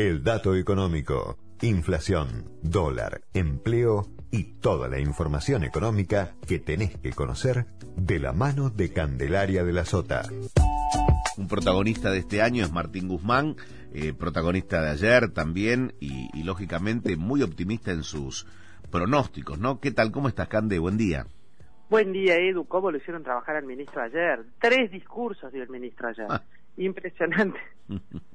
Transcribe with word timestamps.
El 0.00 0.24
dato 0.24 0.56
económico, 0.56 1.36
inflación, 1.60 2.48
dólar, 2.62 3.20
empleo 3.34 4.06
y 4.30 4.44
toda 4.58 4.88
la 4.88 4.98
información 4.98 5.62
económica 5.62 6.36
que 6.48 6.58
tenés 6.58 6.96
que 6.96 7.12
conocer 7.12 7.66
de 7.96 8.18
la 8.18 8.32
mano 8.32 8.70
de 8.70 8.94
Candelaria 8.94 9.62
de 9.62 9.74
la 9.74 9.84
Sota. 9.84 10.22
Un 11.36 11.48
protagonista 11.48 12.10
de 12.10 12.20
este 12.20 12.40
año 12.40 12.64
es 12.64 12.72
Martín 12.72 13.08
Guzmán, 13.08 13.56
eh, 13.92 14.14
protagonista 14.14 14.80
de 14.80 14.88
ayer 14.88 15.34
también 15.34 15.92
y, 16.00 16.30
y, 16.32 16.44
lógicamente 16.44 17.18
muy 17.18 17.42
optimista 17.42 17.90
en 17.90 18.02
sus 18.02 18.46
pronósticos, 18.90 19.58
¿no? 19.58 19.80
¿Qué 19.80 19.90
tal? 19.90 20.12
¿Cómo 20.12 20.28
estás, 20.28 20.48
Cande? 20.48 20.78
Buen 20.78 20.96
día. 20.96 21.26
Buen 21.90 22.14
día, 22.14 22.36
Edu. 22.36 22.64
¿Cómo 22.64 22.90
lo 22.90 22.96
hicieron 22.96 23.22
trabajar 23.22 23.56
al 23.56 23.66
ministro 23.66 24.00
ayer? 24.00 24.46
Tres 24.62 24.90
discursos 24.90 25.52
dio 25.52 25.62
el 25.62 25.68
ministro 25.68 26.08
ayer. 26.08 26.26
Ah. 26.30 26.42
Impresionante. 26.78 27.60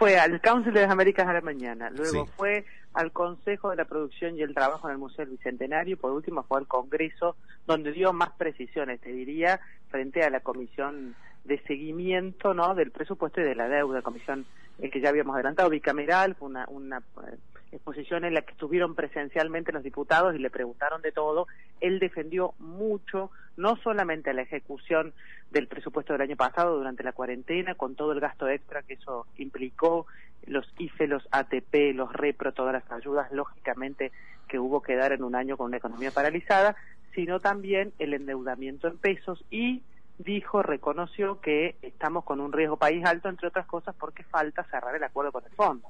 fue 0.00 0.18
al 0.18 0.40
Council 0.40 0.72
de 0.72 0.80
las 0.80 0.90
Américas 0.90 1.28
a 1.28 1.32
la 1.34 1.42
mañana, 1.42 1.90
luego 1.90 2.24
Sí. 2.24 2.32
fue 2.34 2.64
al 2.94 3.12
Consejo 3.12 3.68
de 3.68 3.76
la 3.76 3.84
Producción 3.84 4.34
y 4.38 4.40
el 4.40 4.54
Trabajo 4.54 4.88
en 4.88 4.92
el 4.92 4.98
Museo 4.98 5.26
del 5.26 5.36
Bicentenario 5.36 5.92
y 5.92 5.96
por 5.96 6.10
último 6.12 6.42
fue 6.42 6.58
al 6.58 6.66
Congreso, 6.66 7.36
donde 7.66 7.92
dio 7.92 8.14
más 8.14 8.30
precisiones, 8.30 8.98
te 9.02 9.10
diría, 9.12 9.60
frente 9.90 10.22
a 10.24 10.30
la 10.30 10.40
Comisión 10.40 11.14
de 11.44 11.58
Seguimiento 11.64 12.54
¿no? 12.54 12.74
del 12.74 12.90
Presupuesto 12.92 13.42
y 13.42 13.44
de 13.44 13.54
la 13.54 13.68
Deuda, 13.68 14.00
comisión 14.00 14.46
en 14.78 14.90
que 14.90 15.02
ya 15.02 15.10
habíamos 15.10 15.34
adelantado, 15.34 15.68
bicameral, 15.68 16.34
fue 16.34 16.48
una, 16.48 16.64
una 16.68 16.98
eh, 17.28 17.36
exposición 17.72 18.24
en 18.24 18.32
la 18.32 18.40
que 18.40 18.52
estuvieron 18.52 18.94
presencialmente 18.94 19.70
los 19.70 19.82
diputados 19.82 20.34
y 20.34 20.38
le 20.38 20.48
preguntaron 20.48 21.02
de 21.02 21.12
todo. 21.12 21.46
Él 21.80 21.98
defendió 21.98 22.54
mucho, 22.58 23.30
no 23.56 23.76
solamente 23.76 24.32
la 24.32 24.42
ejecución 24.42 25.12
del 25.50 25.66
presupuesto 25.66 26.12
del 26.12 26.22
año 26.22 26.36
pasado 26.36 26.76
durante 26.76 27.02
la 27.02 27.12
cuarentena, 27.12 27.74
con 27.74 27.94
todo 27.94 28.12
el 28.12 28.20
gasto 28.20 28.48
extra 28.48 28.82
que 28.82 28.94
eso 28.94 29.26
implicó, 29.36 30.06
los 30.46 30.66
IFE, 30.78 31.06
los 31.06 31.26
ATP, 31.30 31.94
los 31.94 32.12
REPRO, 32.12 32.52
todas 32.52 32.72
las 32.72 32.90
ayudas, 32.90 33.30
lógicamente, 33.32 34.12
que 34.48 34.58
hubo 34.58 34.82
que 34.82 34.96
dar 34.96 35.12
en 35.12 35.22
un 35.22 35.34
año 35.34 35.56
con 35.56 35.66
una 35.66 35.76
economía 35.76 36.10
paralizada, 36.10 36.76
sino 37.14 37.40
también 37.40 37.92
el 37.98 38.14
endeudamiento 38.14 38.88
en 38.88 38.98
pesos 38.98 39.44
y 39.50 39.82
dijo, 40.18 40.62
reconoció 40.62 41.40
que 41.40 41.76
estamos 41.82 42.24
con 42.24 42.40
un 42.40 42.52
riesgo 42.52 42.76
país 42.76 43.04
alto, 43.04 43.28
entre 43.28 43.48
otras 43.48 43.66
cosas, 43.66 43.94
porque 43.98 44.22
falta 44.24 44.64
cerrar 44.64 44.94
el 44.94 45.04
acuerdo 45.04 45.32
con 45.32 45.44
el 45.44 45.52
fondo 45.52 45.88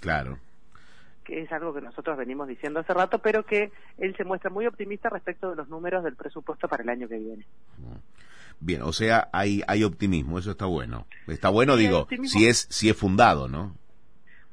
Claro. 0.00 0.38
Que 1.30 1.42
es 1.42 1.52
algo 1.52 1.72
que 1.72 1.80
nosotros 1.80 2.18
venimos 2.18 2.48
diciendo 2.48 2.80
hace 2.80 2.92
rato, 2.92 3.20
pero 3.20 3.46
que 3.46 3.70
él 3.98 4.16
se 4.16 4.24
muestra 4.24 4.50
muy 4.50 4.66
optimista 4.66 5.08
respecto 5.08 5.50
de 5.50 5.56
los 5.56 5.68
números 5.68 6.02
del 6.02 6.16
presupuesto 6.16 6.66
para 6.66 6.82
el 6.82 6.88
año 6.88 7.08
que 7.08 7.18
viene. 7.18 7.46
Bien, 8.58 8.82
o 8.82 8.92
sea, 8.92 9.28
hay, 9.32 9.62
hay 9.68 9.84
optimismo, 9.84 10.40
eso 10.40 10.50
está 10.50 10.66
bueno. 10.66 11.06
Está 11.28 11.48
bueno, 11.48 11.76
Sí, 11.76 11.82
digo, 11.82 12.08
si 12.24 12.48
es, 12.48 12.66
si 12.68 12.90
es 12.90 12.96
fundado, 12.96 13.46
¿no? 13.46 13.76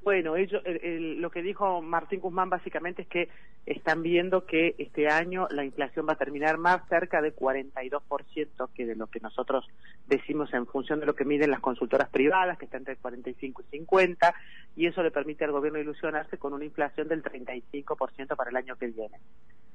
Bueno, 0.08 0.38
ellos, 0.38 0.62
el- 0.64 0.80
el- 0.86 1.22
lo 1.22 1.30
que 1.30 1.42
dijo 1.42 1.82
Martín 1.82 2.22
Guzmán 2.22 2.50
básicamente 2.50 3.02
es 3.02 3.10
que 3.10 3.28
están 3.66 4.04
viendo 4.04 4.46
que 4.46 4.74
este 4.78 5.10
año 5.10 5.50
la 5.52 5.66
inflación 5.66 6.08
va 6.08 6.14
a 6.14 6.18
terminar 6.18 6.58
más 6.58 6.88
cerca 6.88 7.22
de 7.22 7.34
42% 7.34 8.70
que 8.74 8.86
de 8.86 8.96
lo 8.96 9.08
que 9.08 9.20
nosotros 9.20 9.68
decimos 10.06 10.54
en 10.54 10.66
función 10.66 11.02
de 11.02 11.08
lo 11.08 11.14
que 11.14 11.26
miden 11.26 11.52
las 11.52 11.60
consultoras 11.60 12.08
privadas, 12.08 12.58
que 12.58 12.64
está 12.64 12.78
entre 12.78 12.96
45 12.96 13.64
y 13.64 13.66
50, 13.80 14.34
y 14.78 14.86
eso 14.88 15.04
le 15.04 15.12
permite 15.12 15.44
al 15.44 15.52
gobierno 15.52 15.78
ilusionarse 15.78 16.38
con 16.38 16.54
una 16.54 16.64
inflación 16.64 17.10
del 17.10 17.22
35% 17.22 18.38
para 18.38 18.50
el 18.50 18.56
año 18.56 18.78
que 18.78 18.88
viene. 18.88 19.20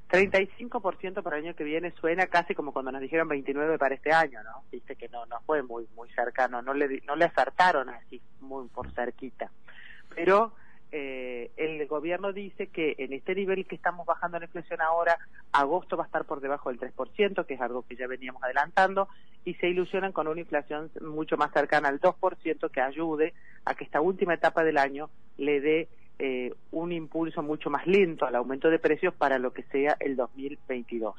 35% 0.08 1.22
para 1.22 1.36
el 1.36 1.44
año 1.44 1.54
que 1.54 1.64
viene 1.64 1.90
suena 2.00 2.26
casi 2.26 2.54
como 2.54 2.72
cuando 2.72 2.90
nos 2.90 3.02
dijeron 3.02 3.28
29 3.28 3.76
para 3.76 3.94
este 3.94 4.12
año, 4.12 4.42
¿no? 4.44 4.62
Viste 4.72 4.96
que 4.96 5.10
no 5.10 5.26
no 5.26 5.40
fue 5.44 5.62
muy 5.62 5.86
muy 5.94 6.08
cercano, 6.10 6.62
no 6.62 6.72
le 6.72 7.02
no 7.06 7.16
le 7.16 7.26
acertaron 7.26 7.90
así 7.90 8.20
muy 8.40 8.68
por 8.68 8.90
cerquita. 8.94 9.50
Pero 10.14 10.52
eh, 10.94 11.50
el 11.56 11.86
gobierno 11.86 12.32
dice 12.32 12.66
que 12.66 12.94
en 12.98 13.14
este 13.14 13.34
nivel 13.34 13.66
que 13.66 13.74
estamos 13.74 14.06
bajando 14.06 14.38
la 14.38 14.44
inflación 14.44 14.82
ahora, 14.82 15.16
agosto 15.52 15.96
va 15.96 16.04
a 16.04 16.06
estar 16.06 16.26
por 16.26 16.40
debajo 16.40 16.68
del 16.68 16.78
3%, 16.78 17.46
que 17.46 17.54
es 17.54 17.60
algo 17.60 17.86
que 17.86 17.96
ya 17.96 18.06
veníamos 18.06 18.42
adelantando, 18.42 19.08
y 19.44 19.54
se 19.54 19.68
ilusionan 19.68 20.12
con 20.12 20.28
una 20.28 20.40
inflación 20.40 20.90
mucho 21.00 21.36
más 21.36 21.50
cercana 21.52 21.88
al 21.88 22.00
2% 22.00 22.70
que 22.70 22.80
ayude 22.80 23.32
a 23.64 23.74
que 23.74 23.84
esta 23.84 24.02
última 24.02 24.34
etapa 24.34 24.64
del 24.64 24.76
año 24.76 25.08
le 25.38 25.60
dé 25.60 25.88
eh, 26.18 26.52
un 26.70 26.92
impulso 26.92 27.42
mucho 27.42 27.70
más 27.70 27.86
lento 27.86 28.26
al 28.26 28.36
aumento 28.36 28.68
de 28.68 28.78
precios 28.78 29.14
para 29.14 29.38
lo 29.38 29.52
que 29.52 29.62
sea 29.64 29.96
el 29.98 30.14
2022. 30.14 31.14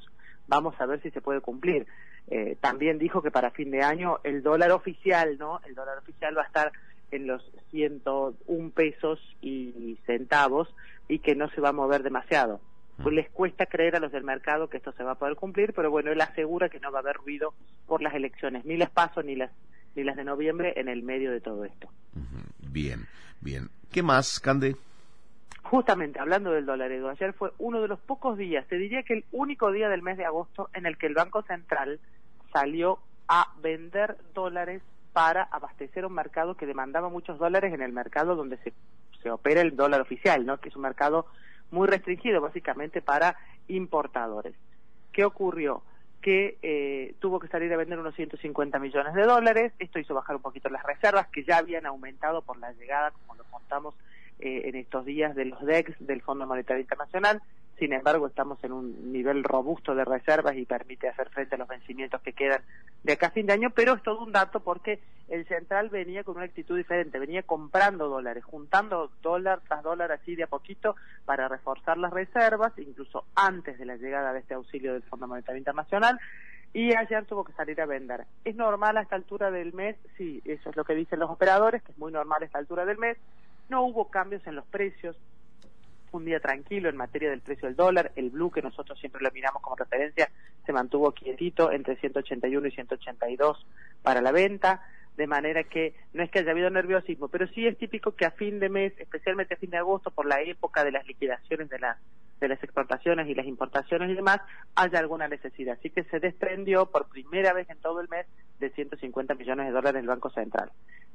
Vamos 0.47 0.79
a 0.79 0.85
ver 0.85 1.01
si 1.01 1.09
se 1.09 1.22
puede 1.22 1.41
cumplir. 1.41 1.88
Eh, 2.28 2.57
también 2.62 3.00
dijo 3.00 3.22
que 3.22 3.31
para 3.31 3.51
fin 3.51 3.72
de 3.72 3.81
año 3.81 4.19
el 4.23 4.44
dólar 4.44 4.72
oficial, 4.72 5.38
¿no? 5.38 5.59
El 5.68 5.75
dólar 5.75 5.97
oficial 5.97 6.38
va 6.38 6.44
a 6.44 6.45
estar 6.45 6.72
en 7.16 7.28
los 7.28 7.44
101 7.72 8.72
pesos 8.72 9.19
y 9.41 9.97
centavos 10.06 10.74
y 11.07 11.19
que 11.19 11.35
no 11.35 11.50
se 11.50 11.62
va 11.62 11.69
a 11.69 11.74
mover 11.74 12.03
demasiado. 12.03 12.59
Pues 13.01 13.16
les 13.16 13.29
cuesta 13.29 13.66
creer 13.66 13.96
a 13.96 14.00
los 14.00 14.12
del 14.12 14.24
mercado 14.24 14.69
que 14.69 14.78
esto 14.78 14.91
se 14.94 15.03
va 15.03 15.13
a 15.13 15.16
poder 15.16 15.35
cumplir, 15.35 15.74
pero 15.74 15.90
bueno, 15.90 16.12
él 16.12 16.22
asegura 16.22 16.69
que 16.69 16.79
no 16.79 16.91
va 16.91 17.00
a 17.00 17.01
haber 17.01 17.16
ruido 17.16 17.53
por 17.88 18.03
las 18.03 18.13
elecciones, 18.13 18.66
ni 18.66 18.78
las 18.78 18.91
paso 18.91 19.24
ni 19.24 19.35
las 19.35 19.51
ni 19.96 20.03
las 20.03 20.16
de 20.16 20.24
noviembre 20.24 20.74
en 20.75 20.88
el 20.88 21.03
medio 21.03 21.31
de 21.31 21.41
todo 21.41 21.66
esto. 21.66 21.88
Bien, 22.59 23.07
bien. 23.41 23.69
¿Qué 23.91 24.01
más, 24.01 24.40
Cande? 24.40 24.75
Justamente 25.62 26.19
hablando 26.19 26.51
del 26.51 26.66
dólar, 26.66 26.91
Edu, 26.91 27.09
ayer 27.09 27.34
fue 27.34 27.51
uno 27.57 27.81
de 27.81 27.88
los 27.88 28.00
pocos 28.00 28.38
días, 28.38 28.68
te 28.68 28.78
diría 28.78 29.03
que 29.03 29.13
el 29.13 29.25
único 29.31 29.72
día 29.72 29.90
del 29.90 30.01
mes 30.01 30.18
de 30.18 30.25
agosto 30.25 30.69
en 30.74 30.85
el 30.85 30.97
que 30.97 31.07
el 31.07 31.13
Banco 31.13 31.41
Central 31.44 32.00
salió 32.51 33.00
a 33.28 33.53
vender 33.62 34.18
dólares 34.34 34.81
para 35.13 35.44
abastecer 35.44 36.06
un 36.06 36.13
mercado 36.13 36.56
que 36.56 36.66
demandaba 36.66 37.09
muchos 37.09 37.38
dólares 37.38 37.74
en 37.74 37.81
el 37.81 37.94
mercado 37.94 38.35
donde 38.35 38.57
se, 38.57 38.74
se 39.22 39.31
opera 39.31 39.62
el 39.62 39.75
dólar 39.75 40.01
oficial, 40.01 40.46
¿no? 40.46 40.59
Que 40.59 40.69
es 40.69 40.75
un 40.75 40.81
mercado 40.81 41.28
muy 41.72 41.88
restringido 41.88 42.41
básicamente 42.41 43.01
para 43.01 43.38
importadores. 43.68 44.56
¿Qué 45.12 45.24
ocurrió? 45.24 45.84
que 46.24 46.57
eh, 46.62 47.16
tuvo 47.19 47.38
que 47.38 47.50
salir 47.50 47.72
a 47.74 47.78
vender 47.78 48.00
unos 48.00 48.16
150 48.16 48.79
millones 48.79 49.13
de 49.13 49.24
dólares. 49.24 49.74
Esto 49.78 50.00
hizo 50.00 50.16
bajar 50.16 50.38
un 50.38 50.41
poquito 50.41 50.69
las 50.69 50.81
reservas, 50.84 51.28
que 51.28 51.44
ya 51.44 51.57
habían 51.57 51.85
aumentado 51.85 52.41
por 52.41 52.57
la 52.57 52.72
llegada, 52.72 53.12
como 53.12 53.35
lo 53.35 53.44
contamos 53.51 53.94
eh, 54.40 54.62
en 54.63 54.75
estos 54.78 55.03
días, 55.03 55.35
de 55.35 55.45
los 55.45 55.62
DEX 55.66 55.94
del 56.00 56.22
Fondo 56.22 56.47
Monetario 56.47 56.80
Internacional. 56.80 57.41
Sin 57.83 57.91
embargo, 57.91 58.27
estamos 58.27 58.63
en 58.63 58.71
un 58.71 59.11
nivel 59.11 59.44
robusto 59.44 59.94
de 59.94 60.05
reservas 60.05 60.55
y 60.55 60.63
permite 60.63 61.09
hacer 61.09 61.29
frente 61.31 61.55
a 61.55 61.57
los 61.57 61.67
vencimientos 61.67 62.21
que 62.21 62.31
quedan 62.31 62.61
de 63.03 63.11
acá 63.11 63.27
a 63.27 63.31
fin 63.31 63.45
de 63.45 63.51
año, 63.51 63.71
pero 63.71 63.95
es 63.95 64.03
todo 64.03 64.23
un 64.23 64.31
dato 64.31 64.61
porque 64.61 65.01
el 65.27 65.45
central 65.49 65.89
venía 65.89 66.23
con 66.23 66.38
una 66.38 66.45
actitud 66.45 66.77
diferente, 66.77 67.19
venía 67.19 67.44
comprando 67.44 68.07
dólares, 68.07 68.45
juntando 68.45 69.11
dólar 69.21 69.59
tras 69.67 69.83
dólar 69.83 70.13
así 70.13 70.33
de 70.33 70.44
a 70.44 70.47
poquito 70.47 70.95
para 71.25 71.49
reforzar 71.49 71.97
las 71.97 72.13
reservas, 72.13 72.71
incluso 72.77 73.25
antes 73.35 73.77
de 73.77 73.85
la 73.85 73.97
llegada 73.97 74.31
de 74.31 74.39
este 74.39 74.53
auxilio 74.53 74.94
del 74.94 75.03
Fondo 75.03 75.27
Monetario 75.27 75.57
Internacional, 75.57 76.17
y 76.71 76.95
ayer 76.95 77.25
tuvo 77.25 77.44
que 77.44 77.51
salir 77.51 77.81
a 77.81 77.85
vender. 77.85 78.23
¿Es 78.45 78.55
normal 78.55 78.95
a 78.95 79.01
esta 79.01 79.17
altura 79.17 79.51
del 79.51 79.73
mes? 79.73 79.97
Sí, 80.17 80.41
eso 80.45 80.69
es 80.69 80.77
lo 80.77 80.85
que 80.85 80.95
dicen 80.95 81.19
los 81.19 81.29
operadores, 81.29 81.83
que 81.83 81.91
es 81.91 81.97
muy 81.97 82.13
normal 82.13 82.44
a 82.44 82.45
esta 82.45 82.59
altura 82.59 82.85
del 82.85 82.97
mes. 82.97 83.17
No 83.67 83.83
hubo 83.83 84.09
cambios 84.09 84.47
en 84.47 84.55
los 84.55 84.65
precios, 84.67 85.17
un 86.18 86.25
día 86.25 86.40
tranquilo 86.40 86.90
en 86.90 86.97
materia 86.97 87.29
del 87.29 87.41
precio 87.41 87.68
del 87.68 87.75
dólar. 87.75 88.12
El 88.16 88.29
blue, 88.29 88.51
que 88.51 88.62
nosotros 88.62 89.00
siempre 89.00 89.22
lo 89.22 89.31
miramos 89.31 89.62
como 89.62 89.75
referencia, 89.75 90.29
se 90.66 90.74
mantuvo 90.74 91.12
quietito 91.12 91.72
entre 91.72 91.96
181 91.97 92.68
y 92.68 92.72
182 92.72 93.66
para 94.01 94.22
la 94.22 94.31
venta, 94.31 94.81
de 95.18 95.28
manera 95.28 95.63
que 95.63 95.94
no 96.13 96.24
es 96.24 96.31
que 96.31 96.40
haya 96.40 96.51
habido 96.51 96.69
nerviosismo, 96.69 97.28
pero 97.28 97.47
sí 97.47 97.68
es 97.68 97.78
típico 97.78 98.16
que 98.16 98.25
a 98.25 98.31
fin 98.31 98.59
de 98.59 98.69
mes, 98.69 98.94
especialmente 98.97 99.53
a 99.53 99.57
fin 99.57 99.69
de 99.69 99.78
agosto, 99.78 100.12
por 100.12 100.25
la 100.25 100.41
época 100.41 100.84
de 100.84 100.91
las 100.91 101.06
liquidaciones 101.06 101.69
de, 101.69 101.79
la, 101.79 101.97
de 102.40 102.47
las 102.47 102.63
exportaciones 102.63 103.28
y 103.28 103.35
las 103.35 103.45
importaciones 103.45 104.09
y 104.09 104.16
demás, 104.16 104.40
haya 104.75 105.00
alguna 105.00 105.28
necesidad. 105.28 105.78
Así 105.78 105.90
que 105.91 106.03
se 106.06 106.19
desprendió 106.19 106.88
por 106.88 107.07
primera 107.09 107.53
vez 107.53 107.69
en 107.69 107.78
todo 107.78 108.01
el 108.01 108.09
mes 108.09 108.25
de 108.59 108.72
150 108.72 109.35
millones 109.35 109.68
de 109.68 109.72
dólares 109.72 110.01
del 110.01 110.07
Banco 110.07 110.30
Central 110.31 110.72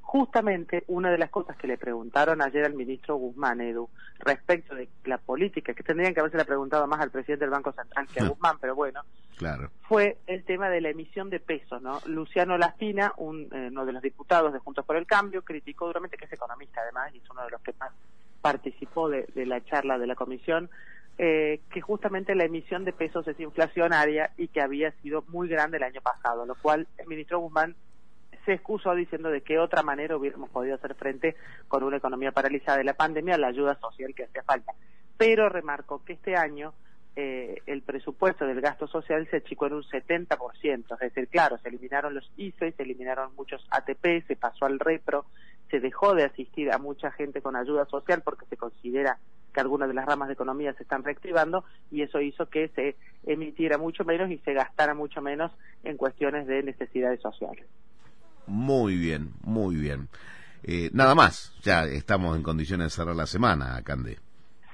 justamente 0.08 0.84
una 0.86 1.10
de 1.10 1.19
las 1.19 1.28
cosas 1.28 1.54
que 1.58 1.66
le 1.66 1.76
preguntaron 1.76 2.41
ayer 2.41 2.64
al 2.64 2.72
ministro 2.72 3.16
Guzmán, 3.16 3.60
Edu, 3.60 3.91
respecto 4.21 4.74
de 4.74 4.88
la 5.04 5.18
política, 5.18 5.74
que 5.74 5.83
tendrían 5.83 6.15
que 6.15 6.21
haberse 6.21 6.42
preguntado 6.47 6.86
más 6.86 6.98
al 7.03 7.10
presidente 7.10 7.44
del 7.44 7.50
Banco 7.50 7.72
Central 7.72 8.06
que 8.09 8.21
a 8.21 8.27
Guzmán, 8.27 8.56
pero 8.59 8.74
bueno, 8.74 9.03
Claro. 9.36 9.71
fue 9.83 10.16
el 10.27 10.44
tema 10.44 10.71
de 10.71 10.80
la 10.80 10.88
emisión 10.88 11.28
de 11.28 11.41
pesos, 11.41 11.83
¿no? 11.83 12.00
Luciano 12.06 12.56
Lastina, 12.56 13.12
un, 13.18 13.50
eh, 13.53 13.68
uno 13.71 13.84
de 13.84 13.92
los 13.92 14.00
diputados 14.00 14.54
de 14.54 14.60
Juntos 14.60 14.86
por 14.86 14.97
el 14.97 15.04
Cambio, 15.06 15.42
criticó 15.42 15.86
duramente, 15.88 16.16
que 16.16 16.24
es 16.24 16.33
economista 16.33 16.80
además, 16.80 17.15
y 17.15 17.18
es 17.18 17.28
uno 17.28 17.44
de 17.44 17.50
los 17.50 17.60
que 17.60 17.74
más 17.78 17.91
participó 18.41 19.10
de, 19.10 19.28
de 19.34 19.44
la 19.44 19.62
charla 19.62 19.98
de 19.98 20.06
la 20.06 20.15
comisión, 20.15 20.71
eh, 21.18 21.60
que 21.71 21.83
justamente 21.83 22.34
la 22.34 22.44
emisión 22.44 22.86
de 22.86 22.94
pesos 22.94 23.28
es 23.28 23.38
inflacionaria 23.38 24.30
y 24.38 24.48
que 24.48 24.62
había 24.62 24.91
sido 25.03 25.22
muy 25.28 25.48
grande 25.48 25.77
el 25.77 25.83
año 25.83 26.00
pasado, 26.00 26.47
lo 26.47 26.54
cual 26.54 26.88
el 26.97 27.06
ministro 27.09 27.41
Guzmán 27.41 27.77
se 28.48 28.54
excusó 28.54 28.95
diciendo 28.95 29.28
de 29.28 29.42
qué 29.42 29.59
otra 29.59 29.83
manera 29.83 30.16
hubiéramos 30.16 30.48
podido 30.48 30.74
hacer 30.74 30.95
frente 30.95 31.36
con 31.68 31.83
una 31.83 31.98
economía 31.98 32.33
paralizada 32.33 32.78
de 32.78 32.84
la 32.84 32.95
pandemia 32.95 33.34
a 33.34 33.39
la 33.39 33.48
ayuda 33.48 33.78
social 33.78 34.15
que 34.15 34.24
hacía 34.24 34.42
falta. 34.42 34.72
Pero 35.18 35.50
remarcó 35.50 36.03
que 36.03 36.15
este 36.15 36.34
año 36.34 36.72
eh, 37.15 37.60
el 37.66 37.83
presupuesto 37.83 38.47
del 38.47 38.62
gasto 38.62 38.86
social 38.86 39.28
se 39.30 39.36
achicó 39.36 39.66
en 39.66 39.74
un 39.74 39.83
70%, 39.83 40.95
es 40.95 40.98
decir, 40.98 41.28
claro, 41.28 41.59
se 41.59 41.68
eliminaron 41.68 42.15
los 42.15 42.30
IFE, 42.39 42.72
se 42.72 42.83
eliminaron 42.84 43.34
muchos 43.36 43.66
ATP, 43.71 44.27
se 44.27 44.36
pasó 44.36 44.65
al 44.65 44.78
repro, 44.78 45.27
se 45.71 45.78
dejó 45.78 46.15
de 46.15 46.24
asistir 46.24 46.72
a 46.72 46.78
mucha 46.78 47.10
gente 47.10 47.42
con 47.42 47.54
ayuda 47.54 47.84
social 47.84 48.22
porque 48.24 48.47
se 48.47 48.56
considera 48.56 49.18
que 49.53 49.60
algunas 49.60 49.89
de 49.89 49.95
las 49.95 50.06
ramas 50.06 50.28
de 50.28 50.34
economía 50.34 50.72
se 50.72 50.84
están 50.84 51.04
reactivando 51.04 51.65
y 51.91 52.00
eso 52.00 52.18
hizo 52.22 52.47
que 52.47 52.68
se 52.68 52.97
emitiera 53.27 53.77
mucho 53.77 54.06
menos 54.06 54.30
y 54.30 54.39
se 54.39 54.54
gastara 54.54 54.95
mucho 54.95 55.21
menos 55.21 55.53
en 55.84 55.98
cuestiones 55.98 56.47
de 56.47 56.62
necesidades 56.62 57.21
sociales. 57.21 57.66
Muy 58.48 58.97
bien, 58.97 59.33
muy 59.42 59.77
bien. 59.77 60.09
Eh, 60.62 60.91
nada 60.92 61.15
más, 61.15 61.54
ya 61.62 61.84
estamos 61.84 62.36
en 62.36 62.42
condiciones 62.42 62.86
de 62.86 62.91
cerrar 62.91 63.15
la 63.15 63.27
semana, 63.27 63.80
Cande. 63.83 64.18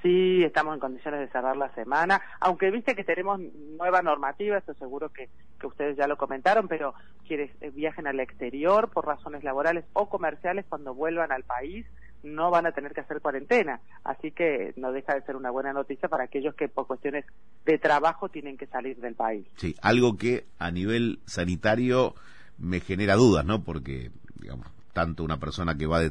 Sí, 0.01 0.43
estamos 0.43 0.75
en 0.75 0.79
condiciones 0.79 1.19
de 1.19 1.27
cerrar 1.29 1.57
la 1.57 1.73
semana, 1.73 2.21
aunque 2.39 2.69
viste 2.69 2.95
que 2.95 3.03
tenemos 3.03 3.39
nueva 3.77 4.03
normativa, 4.03 4.57
esto 4.57 4.75
seguro 4.75 5.09
que, 5.09 5.29
que 5.59 5.65
ustedes 5.65 5.97
ya 5.97 6.07
lo 6.07 6.15
comentaron, 6.15 6.67
pero 6.67 6.93
quienes 7.27 7.49
eh, 7.61 7.71
viajen 7.71 8.05
al 8.05 8.19
exterior 8.19 8.89
por 8.89 9.07
razones 9.07 9.43
laborales 9.43 9.83
o 9.93 10.07
comerciales 10.07 10.65
cuando 10.69 10.93
vuelvan 10.93 11.31
al 11.31 11.43
país 11.43 11.87
no 12.25 12.51
van 12.51 12.65
a 12.65 12.71
tener 12.71 12.93
que 12.93 13.01
hacer 13.01 13.21
cuarentena, 13.21 13.79
así 14.03 14.31
que 14.31 14.73
no 14.77 14.91
deja 14.91 15.13
de 15.13 15.21
ser 15.21 15.35
una 15.35 15.51
buena 15.51 15.73
noticia 15.73 16.09
para 16.09 16.25
aquellos 16.25 16.55
que 16.55 16.67
por 16.67 16.87
cuestiones 16.87 17.25
de 17.65 17.77
trabajo 17.77 18.29
tienen 18.29 18.57
que 18.57 18.67
salir 18.67 18.97
del 18.97 19.15
país. 19.15 19.47
Sí, 19.57 19.75
algo 19.81 20.17
que 20.17 20.45
a 20.59 20.71
nivel 20.71 21.19
sanitario 21.25 22.15
me 22.57 22.79
genera 22.79 23.15
dudas, 23.15 23.45
¿no? 23.45 23.63
Porque, 23.63 24.11
digamos, 24.39 24.67
tanto 24.93 25.23
una 25.23 25.39
persona 25.39 25.77
que 25.77 25.87
va 25.87 26.01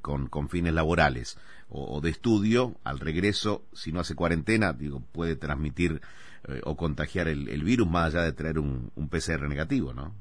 con, 0.00 0.28
con, 0.28 0.48
fines 0.48 0.72
laborales 0.72 1.38
o, 1.68 2.00
de 2.00 2.10
estudio, 2.10 2.74
al 2.84 2.98
regreso, 2.98 3.62
si 3.72 3.92
no 3.92 4.00
hace 4.00 4.14
cuarentena, 4.14 4.72
digo, 4.72 5.02
puede 5.12 5.36
transmitir 5.36 6.00
eh, 6.48 6.60
o 6.64 6.76
contagiar 6.76 7.28
el, 7.28 7.48
el, 7.48 7.62
virus 7.62 7.88
más 7.88 8.14
allá 8.14 8.24
de 8.24 8.32
traer 8.32 8.58
un, 8.58 8.90
un 8.96 9.08
PCR 9.08 9.48
negativo, 9.48 9.92
¿no? 9.92 10.14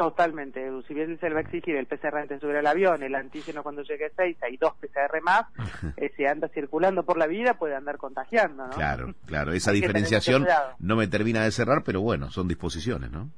Totalmente. 0.00 0.66
Si 0.88 0.94
bien 0.94 1.20
se 1.20 1.28
le 1.28 1.34
va 1.34 1.40
a 1.40 1.42
exigir 1.42 1.76
el 1.76 1.84
PCR 1.84 2.16
antes 2.16 2.30
de 2.30 2.40
subir 2.40 2.56
al 2.56 2.66
avión, 2.66 3.02
el 3.02 3.14
antígeno 3.14 3.62
cuando 3.62 3.82
llegue 3.82 4.06
a 4.06 4.10
6, 4.16 4.38
hay 4.42 4.56
dos 4.56 4.72
PCR 4.80 5.20
más, 5.22 5.44
eh, 5.98 6.10
si 6.16 6.24
anda 6.24 6.48
circulando 6.48 7.04
por 7.04 7.18
la 7.18 7.26
vida 7.26 7.58
puede 7.58 7.74
andar 7.76 7.98
contagiando, 7.98 8.66
¿no? 8.66 8.72
Claro, 8.72 9.14
claro. 9.26 9.52
Esa 9.54 9.72
diferenciación 9.72 10.46
no 10.78 10.96
me 10.96 11.06
termina 11.06 11.44
de 11.44 11.50
cerrar, 11.50 11.82
pero 11.84 12.00
bueno, 12.00 12.30
son 12.30 12.48
disposiciones, 12.48 13.10
¿no? 13.10 13.28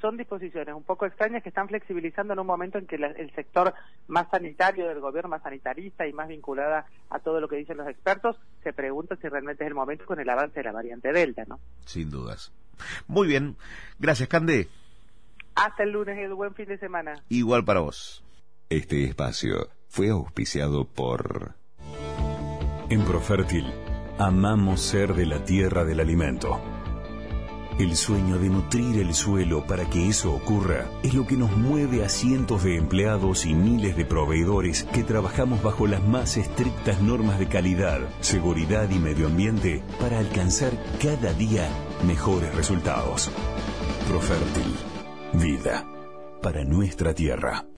Son 0.00 0.16
disposiciones 0.16 0.74
un 0.74 0.84
poco 0.84 1.06
extrañas 1.06 1.42
que 1.42 1.48
están 1.48 1.68
flexibilizando 1.68 2.32
en 2.32 2.38
un 2.38 2.46
momento 2.46 2.78
en 2.78 2.86
que 2.86 2.96
el 2.96 3.34
sector 3.34 3.74
más 4.06 4.28
sanitario 4.30 4.88
del 4.88 5.00
gobierno, 5.00 5.30
más 5.30 5.42
sanitarista 5.42 6.06
y 6.06 6.12
más 6.12 6.28
vinculada 6.28 6.86
a 7.10 7.18
todo 7.18 7.40
lo 7.40 7.48
que 7.48 7.56
dicen 7.56 7.76
los 7.76 7.88
expertos, 7.88 8.36
se 8.62 8.72
pregunta 8.72 9.16
si 9.16 9.28
realmente 9.28 9.64
es 9.64 9.68
el 9.68 9.74
momento 9.74 10.04
con 10.04 10.20
el 10.20 10.28
avance 10.28 10.60
de 10.60 10.64
la 10.64 10.72
variante 10.72 11.12
Delta, 11.12 11.44
¿no? 11.46 11.58
Sin 11.84 12.10
dudas. 12.10 12.52
Muy 13.06 13.26
bien. 13.26 13.56
Gracias, 13.98 14.28
Cande. 14.28 14.68
Hasta 15.54 15.82
el 15.82 15.90
lunes, 15.90 16.16
Edu. 16.18 16.36
Buen 16.36 16.54
fin 16.54 16.66
de 16.66 16.78
semana. 16.78 17.22
Igual 17.28 17.64
para 17.64 17.80
vos. 17.80 18.22
Este 18.68 19.04
espacio 19.04 19.68
fue 19.88 20.10
auspiciado 20.10 20.84
por... 20.84 21.54
En 22.90 23.04
Profértil, 23.04 23.66
amamos 24.18 24.80
ser 24.80 25.14
de 25.14 25.26
la 25.26 25.44
tierra 25.44 25.84
del 25.84 26.00
alimento 26.00 26.77
el 27.78 27.96
sueño 27.96 28.38
de 28.38 28.48
nutrir 28.48 29.00
el 29.00 29.14
suelo 29.14 29.64
para 29.66 29.88
que 29.88 30.08
eso 30.08 30.32
ocurra 30.34 30.90
es 31.02 31.14
lo 31.14 31.26
que 31.26 31.36
nos 31.36 31.56
mueve 31.56 32.04
a 32.04 32.08
cientos 32.08 32.64
de 32.64 32.76
empleados 32.76 33.46
y 33.46 33.54
miles 33.54 33.96
de 33.96 34.04
proveedores 34.04 34.84
que 34.92 35.04
trabajamos 35.04 35.62
bajo 35.62 35.86
las 35.86 36.02
más 36.02 36.36
estrictas 36.36 37.00
normas 37.00 37.38
de 37.38 37.46
calidad, 37.46 38.00
seguridad 38.20 38.90
y 38.90 38.98
medio 38.98 39.26
ambiente 39.26 39.82
para 40.00 40.18
alcanzar 40.18 40.72
cada 41.00 41.32
día 41.34 41.68
mejores 42.04 42.54
resultados. 42.54 43.30
Profértil. 44.08 44.74
Vida 45.34 45.86
para 46.42 46.64
nuestra 46.64 47.14
tierra. 47.14 47.64